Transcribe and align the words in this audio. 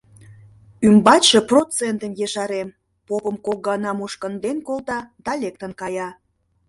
—Ӱмбачше 0.87 1.39
процентым 1.49 2.13
ешарем!— 2.25 2.69
попым 3.07 3.35
кок 3.45 3.59
гана 3.67 3.91
мушкынден 3.99 4.57
колта 4.67 4.99
да 5.25 5.31
лектын 5.41 5.71
кая. 5.81 6.09